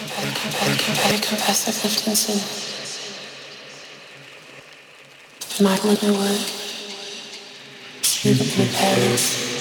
[0.00, 2.40] Confess I've lived in sin.
[5.60, 5.76] My.
[8.02, 9.60] Sleep with my my.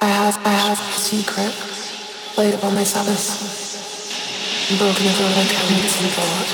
[0.00, 1.52] I have, a secret
[2.38, 3.28] laid upon my Sabbath.
[4.70, 6.48] And broken every other covenant and.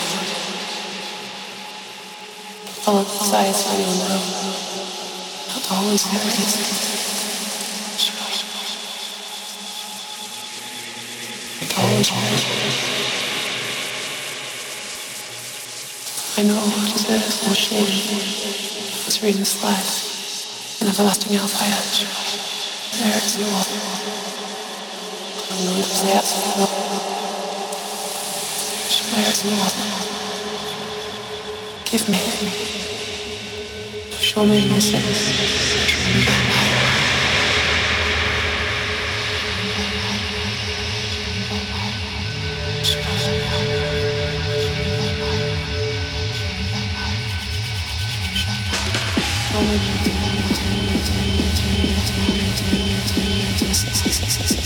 [2.82, 4.20] Follow the desires of anyone now.
[5.54, 5.98] Not the Holy
[11.98, 12.02] I
[16.44, 16.62] know
[17.08, 17.90] there is no shame.
[19.20, 21.82] Reading this life in everlasting hellfire.
[23.02, 23.82] There is no other.
[25.50, 26.66] I know there's the absolute no.
[29.10, 29.90] There is no other.
[31.84, 32.22] Give me.
[34.20, 36.47] Show me my sins.
[53.88, 54.57] ハハハハ!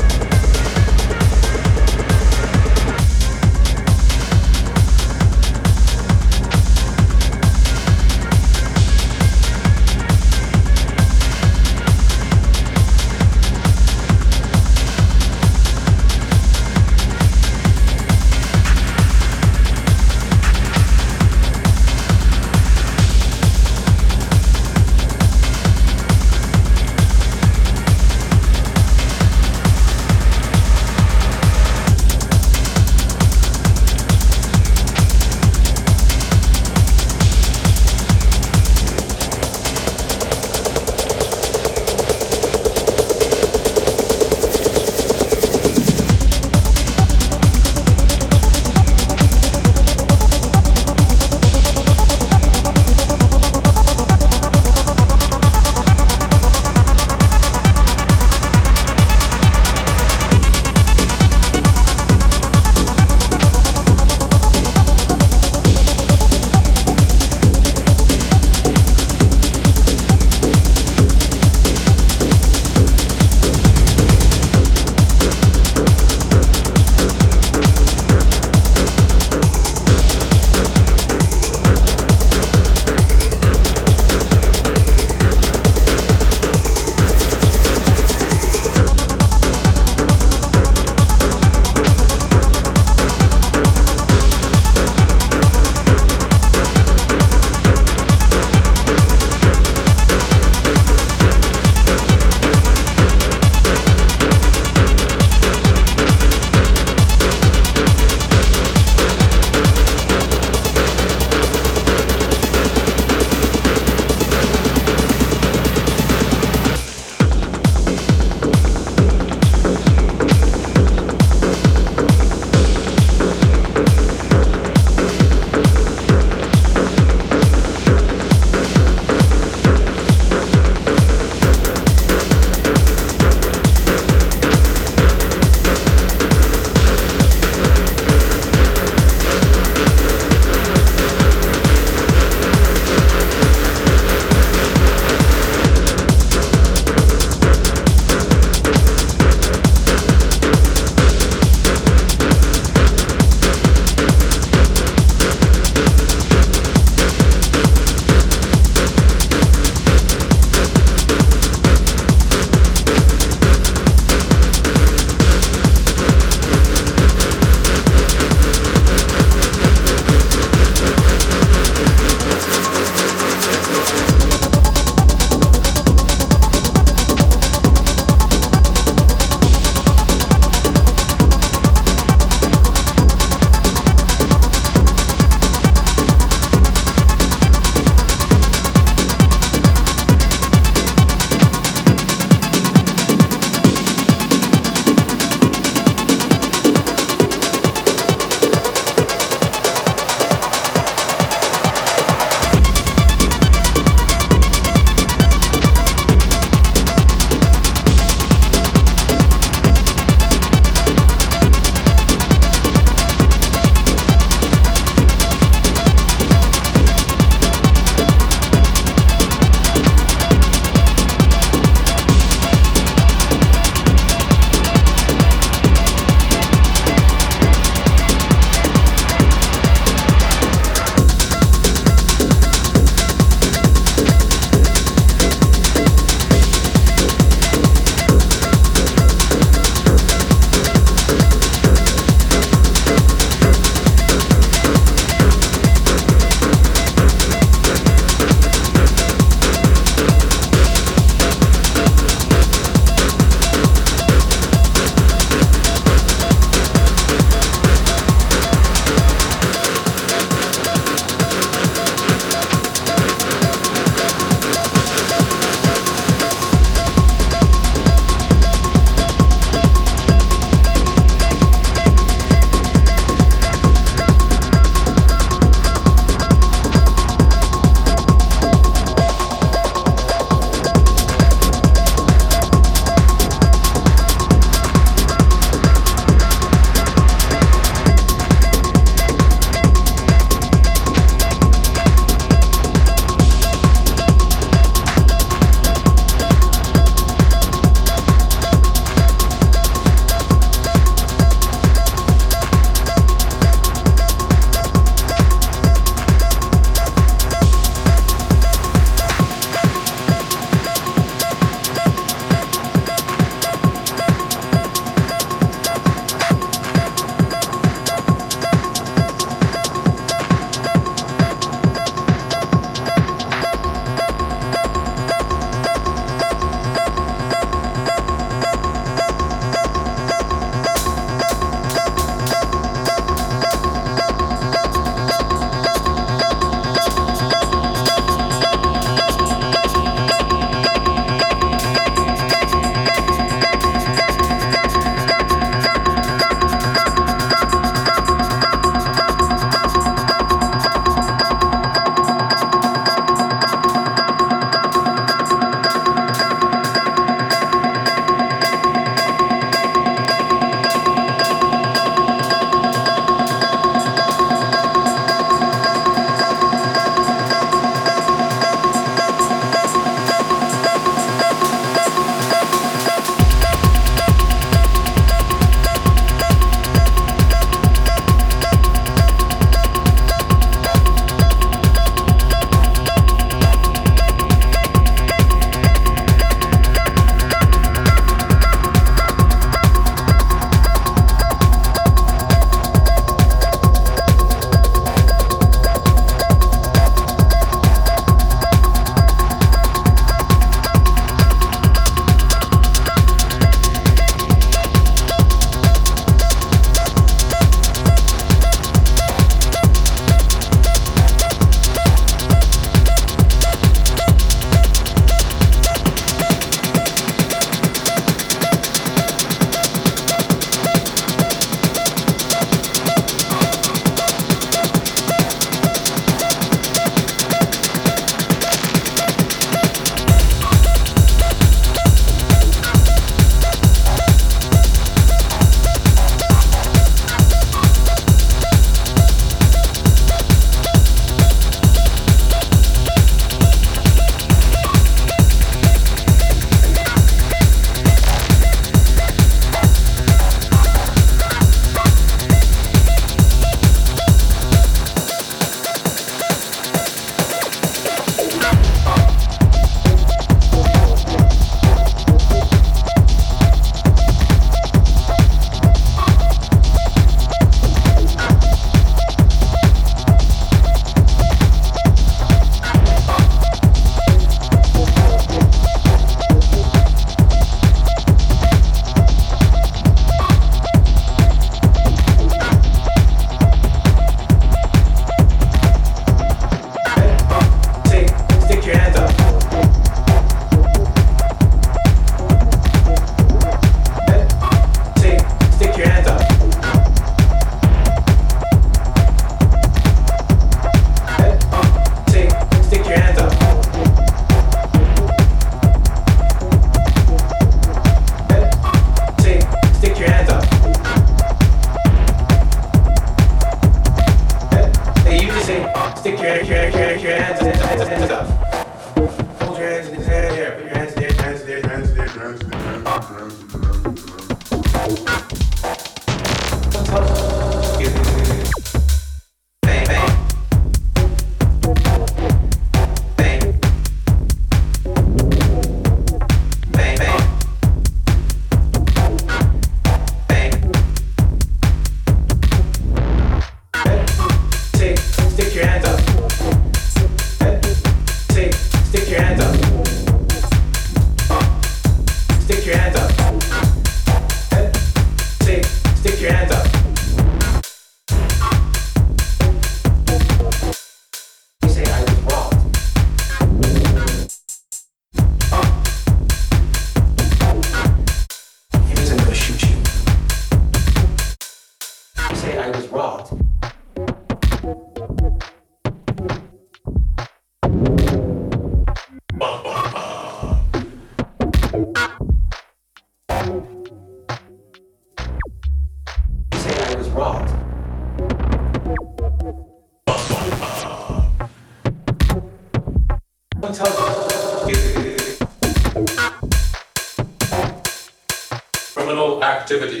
[599.79, 600.00] Say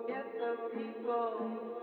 [0.00, 1.79] forget the people.